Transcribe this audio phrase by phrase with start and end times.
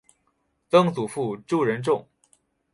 [0.71, 2.07] 曾祖父朱仁仲。